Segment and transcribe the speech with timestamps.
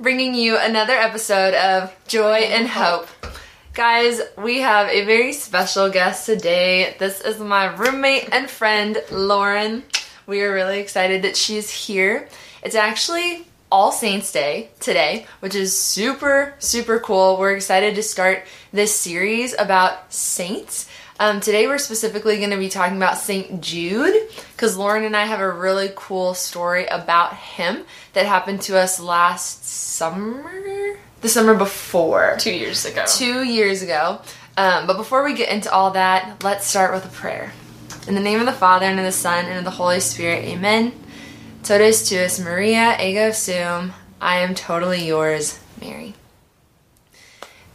[0.00, 3.06] bringing you another episode of Joy in Hope.
[3.74, 6.96] Guys, we have a very special guest today.
[6.98, 9.84] This is my roommate and friend, Lauren.
[10.26, 12.28] We are really excited that she's here.
[12.62, 17.36] It's actually All Saints Day today, which is super, super cool.
[17.36, 20.88] We're excited to start this series about saints.
[21.24, 23.62] Um, today we're specifically going to be talking about St.
[23.62, 28.78] Jude because Lauren and I have a really cool story about him that happened to
[28.78, 30.98] us last summer?
[31.22, 32.36] The summer before.
[32.38, 33.06] Two years ago.
[33.08, 34.20] Two years ago.
[34.58, 37.54] Um, but before we get into all that, let's start with a prayer.
[38.06, 40.44] In the name of the Father, and of the Son, and of the Holy Spirit,
[40.44, 40.92] amen.
[41.62, 43.94] Totus tuus Maria, ego sum.
[44.20, 46.16] I am totally yours, Mary.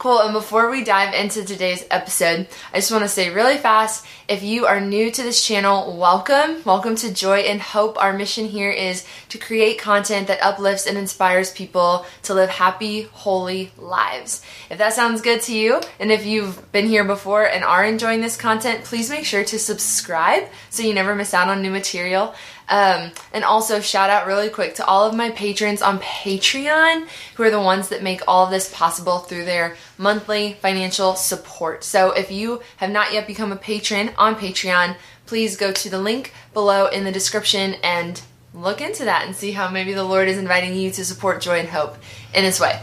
[0.00, 4.06] Cool, and before we dive into today's episode, I just want to say really fast
[4.28, 6.62] if you are new to this channel, welcome.
[6.64, 8.02] Welcome to Joy in Hope.
[8.02, 13.02] Our mission here is to create content that uplifts and inspires people to live happy,
[13.12, 14.42] holy lives.
[14.70, 18.22] If that sounds good to you, and if you've been here before and are enjoying
[18.22, 22.34] this content, please make sure to subscribe so you never miss out on new material.
[22.70, 27.42] Um, and also, shout out really quick to all of my patrons on Patreon, who
[27.42, 31.82] are the ones that make all of this possible through their monthly financial support.
[31.82, 35.98] So, if you have not yet become a patron on Patreon, please go to the
[35.98, 38.22] link below in the description and
[38.54, 41.58] look into that and see how maybe the Lord is inviting you to support joy
[41.58, 41.96] in hope
[42.34, 42.80] in this way.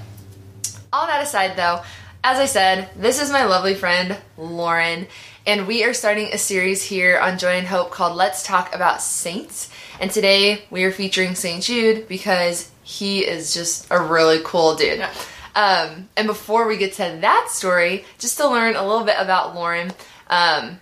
[0.92, 1.82] All that aside, though,
[2.30, 5.08] as I said, this is my lovely friend Lauren,
[5.46, 9.02] and we are starting a series here on Joy in Hope called Let's Talk About
[9.02, 9.70] Saints.
[10.02, 11.64] And today we are featuring St.
[11.64, 15.00] Jude because he is just a really cool dude.
[15.00, 15.14] Yeah.
[15.56, 19.56] Um, and before we get to that story, just to learn a little bit about
[19.56, 19.94] Lauren,
[20.30, 20.82] um,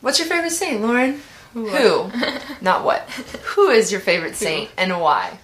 [0.00, 1.20] what's your favorite saint, Lauren?
[1.54, 2.12] Who?
[2.60, 3.10] Not what.
[3.42, 5.40] Who is your favorite saint and why?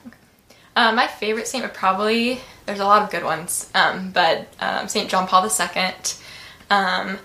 [0.77, 4.87] Uh, my favorite saint would probably, there's a lot of good ones, um, but um,
[4.87, 5.11] St.
[5.11, 5.93] John Paul II.
[6.71, 7.19] Um,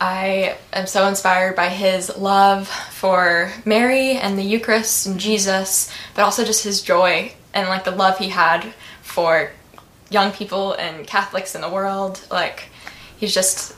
[0.00, 6.22] I am so inspired by his love for Mary and the Eucharist and Jesus, but
[6.22, 8.62] also just his joy and like the love he had
[9.02, 9.50] for
[10.08, 12.24] young people and Catholics in the world.
[12.30, 12.68] Like
[13.16, 13.74] he's just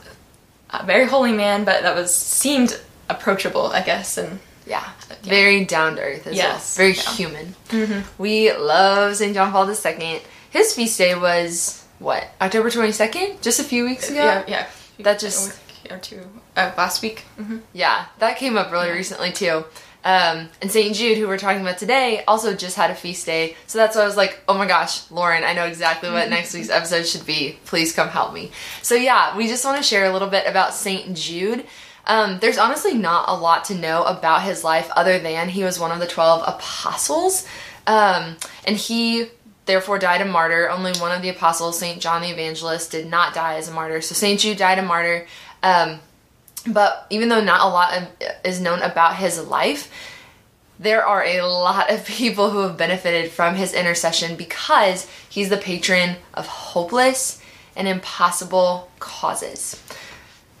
[0.69, 5.15] a very holy man, but that was seemed approachable, I guess, and yeah, yeah.
[5.23, 6.77] very down to earth as yes.
[6.77, 7.15] well, very yeah.
[7.15, 7.55] human.
[7.69, 8.21] Mm-hmm.
[8.21, 9.33] We love St.
[9.33, 10.21] John Paul II.
[10.49, 14.23] His feast day was what October twenty second, just a few weeks ago.
[14.23, 14.67] Yeah, yeah.
[14.99, 16.21] That just or two
[16.55, 17.23] uh, last week.
[17.39, 17.57] Mm-hmm.
[17.73, 18.93] Yeah, that came up really yeah.
[18.93, 19.63] recently too.
[20.03, 20.95] Um, and St.
[20.95, 23.57] Jude, who we're talking about today, also just had a feast day.
[23.67, 26.53] So that's why I was like, oh my gosh, Lauren, I know exactly what next
[26.53, 27.59] week's episode should be.
[27.65, 28.51] Please come help me.
[28.81, 31.15] So yeah, we just want to share a little bit about St.
[31.17, 31.65] Jude.
[32.05, 35.79] Um, there's honestly not a lot to know about his life other than he was
[35.79, 37.45] one of the 12 apostles.
[37.85, 39.27] Um, and he
[39.69, 40.67] therefore died a martyr.
[40.69, 42.01] Only one of the apostles, St.
[42.01, 44.01] John the Evangelist, did not die as a martyr.
[44.01, 44.39] So St.
[44.39, 45.27] Jude died a martyr.
[45.61, 45.99] Um,
[46.65, 48.07] but even though not a lot of,
[48.43, 49.91] is known about his life,
[50.79, 55.57] there are a lot of people who have benefited from his intercession because he's the
[55.57, 57.39] patron of hopeless
[57.75, 59.81] and impossible causes.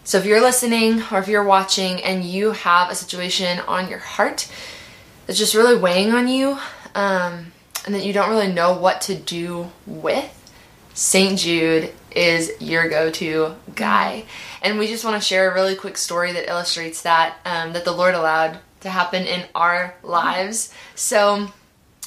[0.03, 3.99] So if you're listening or if you're watching and you have a situation on your
[3.99, 4.51] heart
[5.25, 6.59] that's just really weighing on you
[6.95, 7.51] um,
[7.89, 10.31] and that you don't really know what to do with,
[10.93, 11.39] St.
[11.39, 14.25] Jude is your go-to guy.
[14.61, 17.85] And we just want to share a really quick story that illustrates that um, that
[17.85, 20.71] the Lord allowed to happen in our lives.
[20.93, 21.47] So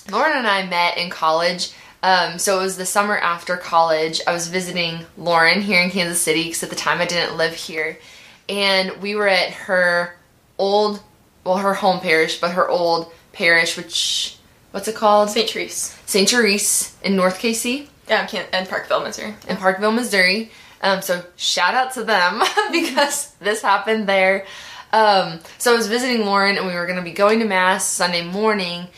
[0.09, 1.73] Lauren and I met in college.
[2.01, 4.21] Um, so it was the summer after college.
[4.25, 7.55] I was visiting Lauren here in Kansas City because at the time I didn't live
[7.55, 7.99] here,
[8.49, 10.15] and we were at her
[10.59, 11.03] old,
[11.43, 14.39] well, her home parish, but her old parish, which
[14.73, 15.31] what's it called?
[15.31, 15.49] St.
[15.49, 15.97] Therese.
[16.05, 16.29] St.
[16.29, 17.89] Therese in North KC.
[18.09, 19.35] Yeah, in Parkville, Missouri.
[19.49, 20.51] In Parkville, Missouri.
[20.83, 22.43] Um, so shout out to them
[22.73, 24.47] because this happened there.
[24.93, 27.87] Um, so I was visiting Lauren and we were going to be going to mass
[27.87, 28.89] Sunday morning.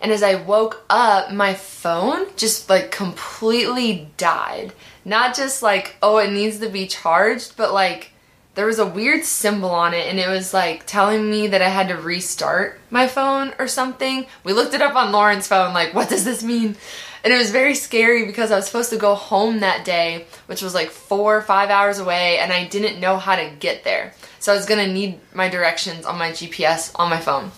[0.00, 4.72] And as I woke up, my phone just like completely died.
[5.04, 8.11] not just like, oh, it needs to be charged, but like
[8.54, 11.68] there was a weird symbol on it and it was like telling me that I
[11.68, 14.26] had to restart my phone or something.
[14.44, 16.76] We looked it up on Lauren's phone, like, what does this mean?
[17.24, 20.60] And it was very scary because I was supposed to go home that day, which
[20.60, 24.12] was like four or five hours away, and I didn't know how to get there.
[24.40, 27.52] So I was gonna need my directions on my GPS on my phone.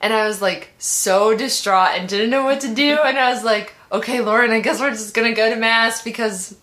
[0.00, 2.98] And I was like so distraught and didn't know what to do.
[3.04, 6.56] And I was like, okay, Lauren, I guess we're just gonna go to Mass because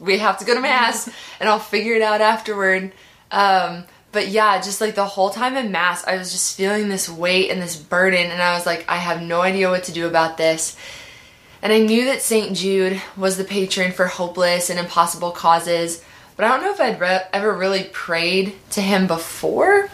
[0.00, 1.08] we have to go to Mass
[1.40, 2.92] and I'll figure it out afterward.
[3.30, 7.08] Um, but yeah, just like the whole time in Mass, I was just feeling this
[7.08, 8.30] weight and this burden.
[8.30, 10.76] And I was like, I have no idea what to do about this.
[11.60, 12.56] And I knew that St.
[12.56, 16.04] Jude was the patron for hopeless and impossible causes,
[16.36, 19.88] but I don't know if I'd re- ever really prayed to him before.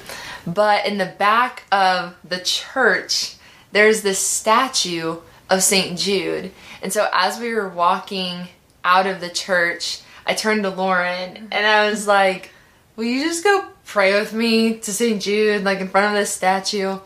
[0.46, 3.36] But in the back of the church,
[3.72, 5.16] there's this statue
[5.48, 5.98] of St.
[5.98, 6.52] Jude.
[6.82, 8.48] And so as we were walking
[8.84, 12.50] out of the church, I turned to Lauren and I was like,
[12.96, 15.20] Will you just go pray with me to St.
[15.20, 16.98] Jude, like in front of this statue?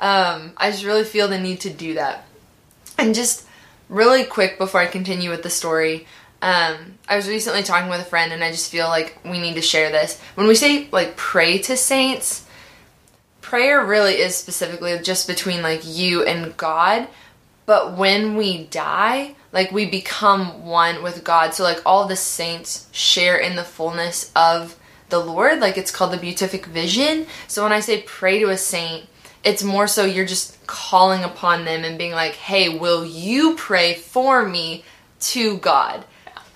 [0.00, 2.26] Um, I just really feel the need to do that.
[2.96, 3.46] And just
[3.88, 6.06] really quick before I continue with the story,
[6.40, 9.54] um, I was recently talking with a friend, and I just feel like we need
[9.54, 10.20] to share this.
[10.34, 12.46] When we say like pray to saints,
[13.40, 17.08] prayer really is specifically just between like you and God.
[17.66, 21.54] But when we die, like we become one with God.
[21.54, 24.76] So like all the saints share in the fullness of
[25.08, 25.60] the Lord.
[25.60, 27.26] Like it's called the beatific vision.
[27.48, 29.06] So when I say pray to a saint,
[29.44, 33.94] it's more so you're just calling upon them and being like, hey, will you pray
[33.94, 34.84] for me
[35.20, 36.04] to God?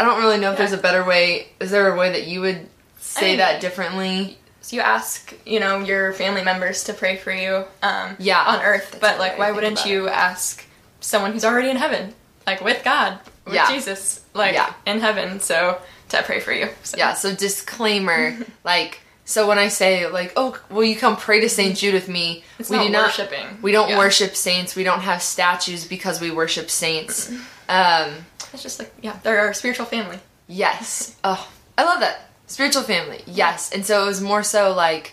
[0.01, 1.49] I don't really know if there's a better way.
[1.61, 2.69] Is there a way that you would
[2.99, 4.39] say mean, that differently?
[4.61, 8.63] So you ask, you know, your family members to pray for you, um, Yeah, on
[8.63, 8.99] earth.
[9.01, 10.65] But like, why wouldn't you ask
[11.01, 12.15] someone who's already in heaven,
[12.47, 13.69] like with God, with Yeah.
[13.71, 14.73] Jesus, like Yeah.
[14.87, 15.79] in heaven, so
[16.11, 16.69] to pray for you?
[16.83, 16.97] So.
[16.97, 21.49] Yeah, so disclaimer, like so when I say like, "Oh, will you come pray to
[21.51, 21.77] St.
[21.77, 23.47] Jude with me?" It's we not do not worshiping.
[23.61, 23.99] We don't Yeah.
[23.99, 24.75] worship saints.
[24.75, 27.31] We don't have statues because we worship saints.
[27.71, 28.25] Um,
[28.55, 30.19] It's just like yeah, they're our spiritual family.
[30.47, 31.15] yes.
[31.23, 31.47] Oh,
[31.77, 32.31] I love that.
[32.47, 33.23] Spiritual family.
[33.27, 33.71] Yes.
[33.73, 35.13] And so it was more so like,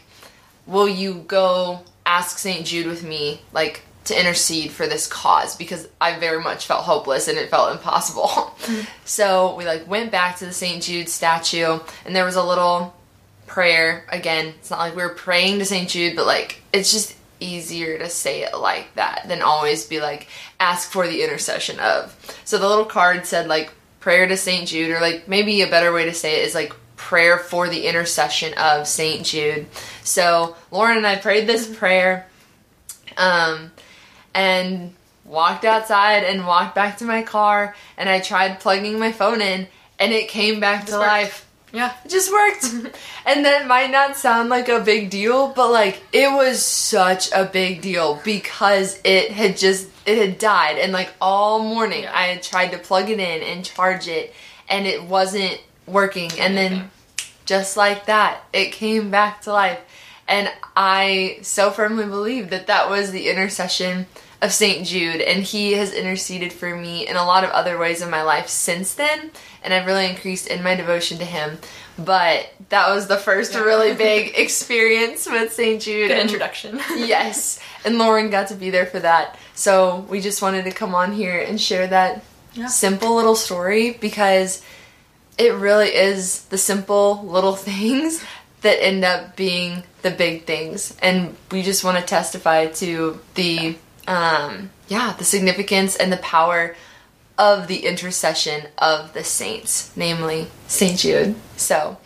[0.66, 2.66] will you go ask St.
[2.66, 7.28] Jude with me like to intercede for this cause because I very much felt hopeless
[7.28, 8.56] and it felt impossible.
[9.06, 10.82] so we like went back to the St.
[10.82, 12.96] Jude statue and there was a little
[13.48, 14.06] prayer.
[14.10, 15.90] Again, it's not like we were praying to St.
[15.90, 20.28] Jude, but like it's just easier to say it like that than always be like
[20.60, 22.16] ask for the intercession of.
[22.46, 24.68] So the little card said like prayer to St.
[24.68, 27.88] Jude or like maybe a better way to say it is like prayer for the
[27.88, 29.26] intercession of St.
[29.26, 29.66] Jude.
[30.04, 32.28] So Lauren and I prayed this prayer
[33.18, 33.72] um
[34.36, 34.94] and
[35.24, 39.68] walked outside and walked back to my car and I tried plugging my phone in
[39.98, 41.08] and it came back to worked.
[41.08, 41.50] life.
[41.74, 41.94] Yeah.
[42.04, 42.66] It just worked.
[43.26, 47.46] and that might not sound like a big deal, but like it was such a
[47.46, 52.12] big deal because it had just it had died and like all morning Yeah.
[52.14, 54.34] I had tried to plug it in and charge it
[54.70, 56.32] and it wasn't working.
[56.40, 56.92] And then
[57.46, 59.80] just like that, it came back to life.
[60.28, 64.08] And I so firmly believe that that was the intercession
[64.42, 64.86] of St.
[64.86, 68.22] Jude, and he has interceded for me in a lot of other ways in my
[68.22, 69.32] life since then,
[69.64, 71.58] and I've really increased in my devotion to him.
[71.98, 73.62] But that was the first Yeah.
[73.62, 75.82] really big experience with St.
[75.82, 76.10] Jude.
[76.10, 76.78] Good introduction.
[76.96, 79.38] yes, and Lauren got to be there for that.
[79.56, 82.68] So we just wanted to come on here and share that Yeah.
[82.68, 84.62] simple little story because
[85.38, 88.22] it really is the simple little things
[88.62, 93.76] that end up being the big things and we just want to testify to the
[94.08, 96.76] um yeah the significance and the power
[97.38, 101.98] of the intercession of the saints namely saint jude so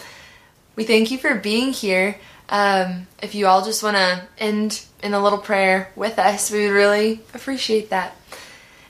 [0.75, 2.17] we thank you for being here
[2.51, 6.65] um, if you all just want to end in a little prayer with us we
[6.65, 8.15] would really appreciate that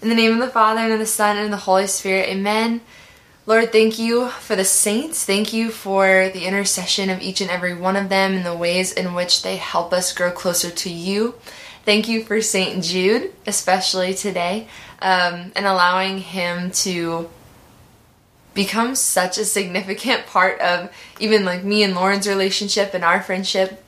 [0.01, 2.30] in the name of the father and of the son and of the holy spirit
[2.30, 2.82] amen
[3.50, 5.25] Lord, thank you for the saints.
[5.25, 8.92] Thank you for the intercession of each and every one of them and the ways
[8.92, 11.34] in which they help us grow closer to you.
[11.86, 12.84] Thank you for St.
[12.84, 14.68] Jude, especially today,
[15.02, 17.30] um, and allowing him to
[18.54, 23.84] become such a significant part of even like me and Lauren's relationship and our friendship.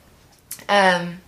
[0.69, 1.21] Um,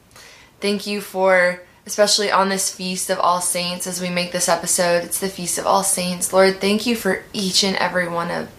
[0.62, 5.04] thank you for especially on this feast of all saints as we make this episode
[5.04, 8.50] it's the feast of all saints lord thank you for each and every one of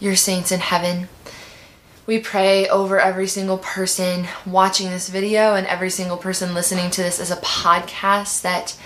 [0.00, 1.06] your saints in heaven
[2.06, 7.02] we pray over every single person watching this video and every single person listening to
[7.02, 8.76] this as a podcast that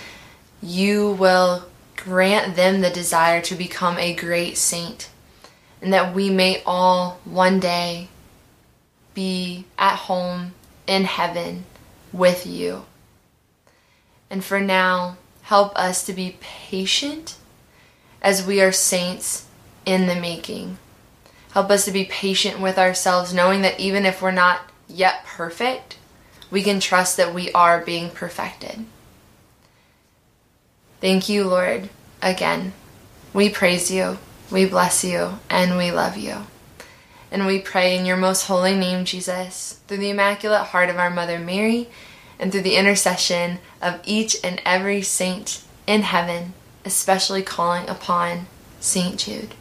[0.61, 1.65] you will
[1.97, 5.09] grant them the desire to become a great saint
[5.81, 8.07] and that we may all one day
[9.13, 10.53] be at home
[10.87, 11.65] in heaven
[12.11, 12.85] with you.
[14.29, 17.35] And for now, help us to be patient
[18.21, 19.45] as we are saints
[19.85, 20.77] in the making.
[21.53, 25.97] Help us to be patient with ourselves, knowing that even if we're not yet perfect,
[26.49, 28.85] we can trust that we are being perfected.
[30.99, 31.89] Thank you, Lord,
[32.21, 32.73] again.
[33.33, 34.17] We praise you,
[34.51, 36.45] we bless you, and we love you.
[37.31, 41.09] And we pray in your most holy name, Jesus, through the Immaculate Heart of our
[41.09, 41.89] Mother Mary,
[42.37, 46.53] and through the intercession of each and every saint in heaven,
[46.85, 48.47] especially calling upon
[48.79, 49.17] St.
[49.17, 49.53] Jude.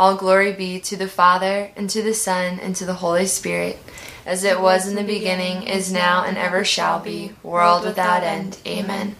[0.00, 3.78] All glory be to the Father, and to the Son, and to the Holy Spirit,
[4.24, 8.56] as it was in the beginning, is now, and ever shall be, world without end.
[8.66, 9.14] Amen.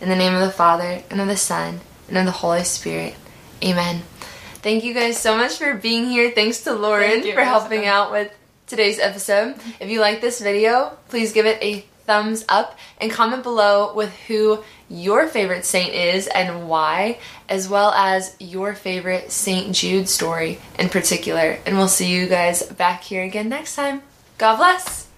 [0.00, 3.14] In the name of the Father, and of the Son, and of the Holy Spirit.
[3.62, 4.04] Amen.
[4.62, 6.30] Thank you guys so much for being here.
[6.30, 8.32] Thanks to Lauren for helping out with
[8.66, 9.56] today's episode.
[9.80, 14.14] If you like this video, please give it a thumbs up and comment below with
[14.26, 17.18] who your favorite saint is and why,
[17.48, 19.74] as well as your favorite St.
[19.74, 21.58] Jude story in particular.
[21.64, 24.02] And we'll see you guys back here again next time.
[24.38, 25.08] God bless.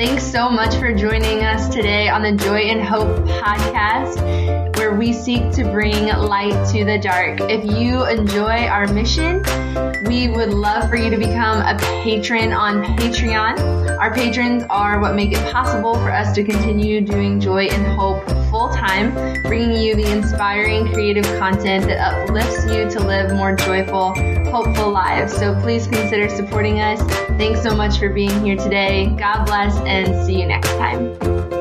[0.00, 4.69] Thanks so much for joining us today on the Joy in Hope podcast,
[5.00, 7.40] we seek to bring light to the dark.
[7.40, 9.42] If you enjoy our mission,
[10.04, 13.98] we would love for you to become a patron on Patreon.
[13.98, 18.28] Our patrons are what make it possible for us to continue doing Joy in Hope
[18.50, 19.14] full time,
[19.44, 24.12] bringing you the inspiring creative content that uplifts you to live more joyful,
[24.50, 25.32] hopeful lives.
[25.32, 27.00] So please consider supporting us.
[27.38, 29.06] Thanks so much for being here today.
[29.18, 31.59] God bless and see you next time.